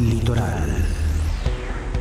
[0.00, 0.70] Litoral.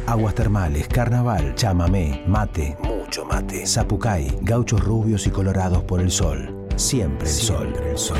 [0.07, 6.67] Aguas termales, carnaval, chamamé, mate, mucho mate, zapucay, gauchos rubios y colorados por el sol.
[6.77, 7.73] Siempre el sol.
[7.85, 8.17] El sol.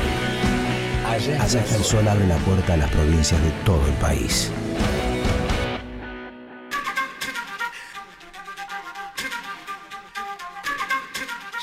[1.06, 4.52] Allá, Allá está el sol abre la puerta a las provincias de todo el país.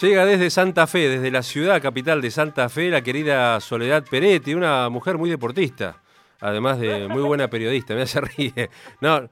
[0.01, 4.55] Llega desde Santa Fe, desde la ciudad capital de Santa Fe, la querida Soledad Peretti,
[4.55, 6.01] una mujer muy deportista,
[6.39, 7.95] además de muy buena periodista.
[7.95, 8.69] Me hace reír.
[9.01, 9.29] No,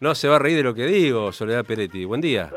[0.00, 2.04] no se va a reír de lo que digo, Soledad Peretti.
[2.04, 2.50] Buen día.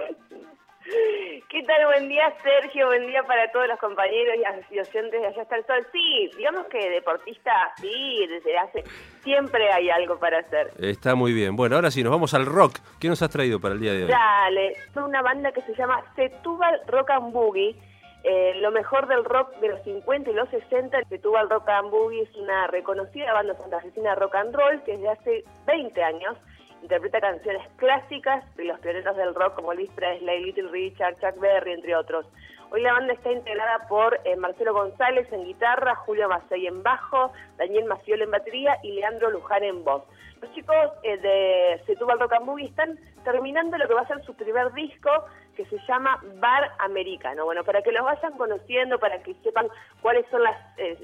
[1.49, 1.85] ¿Qué tal?
[1.87, 2.87] Buen día, Sergio.
[2.87, 4.35] Buen día para todos los compañeros
[4.69, 5.85] y oyentes de Allá está el Sol.
[5.91, 7.51] Sí, digamos que deportista,
[7.81, 8.83] sí, desde hace...
[9.23, 10.71] Siempre hay algo para hacer.
[10.79, 11.55] Está muy bien.
[11.55, 12.77] Bueno, ahora sí, nos vamos al rock.
[12.99, 14.09] ¿Qué nos has traído para el día de hoy?
[14.09, 17.75] Dale, es una banda que se llama Setúbal Rock and Boogie.
[18.23, 22.23] Eh, lo mejor del rock de los 50 y los 60, Setúbal Rock and Boogie
[22.23, 26.37] es una reconocida banda santafesina rock and roll que desde hace 20 años
[26.81, 31.73] interpreta canciones clásicas de los pioneros del rock como Elvis Presley, Little Richard, Chuck Berry,
[31.73, 32.25] entre otros.
[32.71, 37.31] Hoy la banda está integrada por eh, Marcelo González en guitarra, Julio Macei en bajo,
[37.57, 40.03] Daniel Maciol en batería y Leandro Luján en voz.
[40.39, 44.23] Los chicos eh, de Setúbal Rock and Movie están terminando lo que va a ser
[44.23, 45.09] su primer disco
[45.55, 47.45] que se llama Bar Americano.
[47.45, 49.67] Bueno, para que los vayan conociendo, para que sepan
[50.03, 50.95] cuáles son las, eh,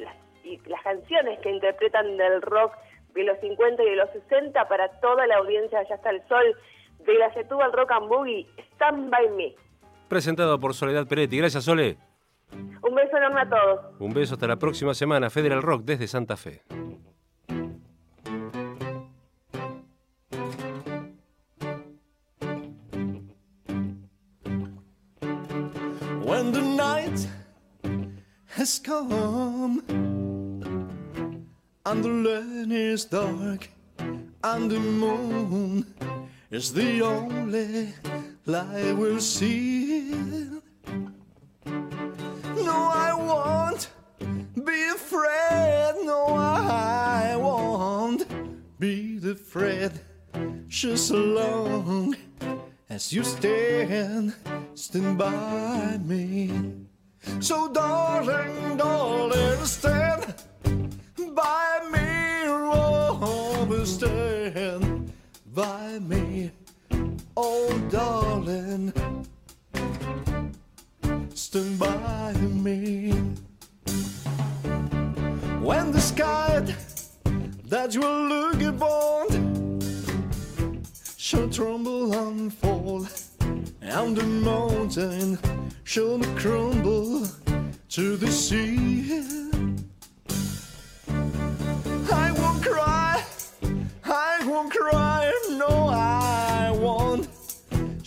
[0.67, 2.75] las, canciones que interpretan del rock
[3.16, 6.27] de los 50 y de los 60 para toda la audiencia de Allá está el
[6.27, 6.55] sol
[6.99, 9.55] de la Setúbal Rock and Boogie, Stand By Me.
[10.16, 11.39] Presentado por Soledad Peretti.
[11.39, 11.97] Gracias, Sole.
[12.53, 13.81] Un beso enorme a todos.
[13.99, 15.30] Un beso hasta la próxima semana.
[15.30, 16.61] Federal Rock desde Santa Fe.
[26.23, 27.27] When the night
[28.58, 29.83] has come
[31.86, 33.69] and the land is dark
[34.45, 35.86] and the moon
[36.52, 37.93] is the only
[38.45, 40.11] light we'll see.
[41.65, 43.89] No, I won't
[44.64, 45.93] be afraid.
[46.03, 48.25] No, I won't
[48.80, 49.92] be afraid.
[50.67, 52.15] Just long
[52.89, 54.33] as you stand,
[54.75, 56.52] stand by me.
[57.39, 60.36] So, darling, darling, stand
[61.33, 65.11] by me, Robert, stand
[65.53, 66.52] by me,
[67.37, 68.93] oh darling,
[71.33, 73.11] stand by me.
[75.61, 76.63] When the sky
[77.65, 79.81] that you are looking upon
[81.17, 83.07] shall tremble and fall,
[83.81, 85.39] and the mountain
[85.83, 87.25] shall crumble
[87.89, 89.45] to the sea.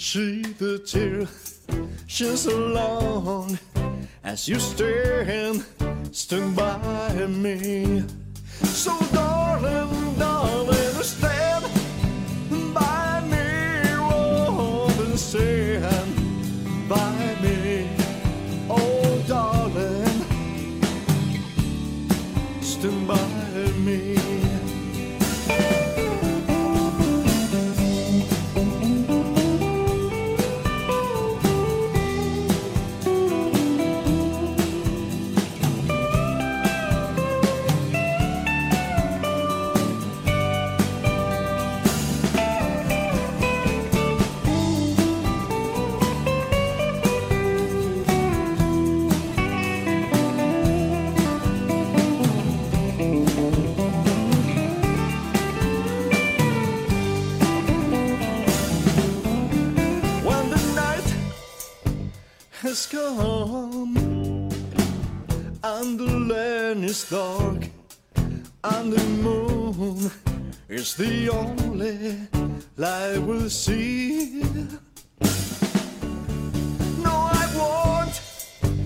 [0.08, 1.28] Shed the tear
[2.06, 3.58] just as long
[4.24, 5.62] as you stand,
[6.12, 8.02] stand by me.
[8.62, 10.57] So, darling, darling,
[62.68, 63.96] has come
[65.64, 67.66] and the land is dark
[68.62, 70.10] and the moon
[70.68, 72.28] is the only
[72.76, 74.42] light we'll see.
[77.06, 78.20] No, I won't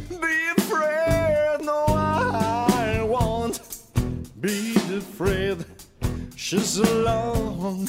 [0.09, 1.67] be afraid.
[1.67, 3.59] No, I won't
[4.41, 5.65] be afraid.
[6.37, 7.89] Just as long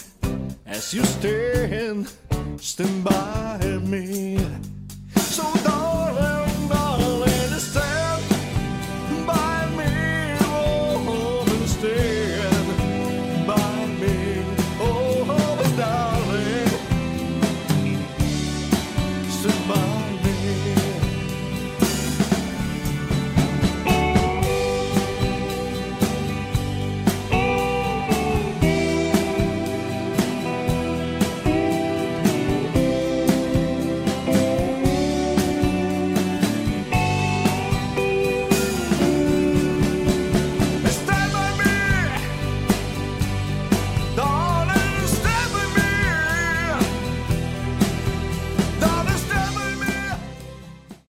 [0.65, 2.11] as you stand,
[2.57, 4.72] stand by me.
[5.33, 5.92] 收到。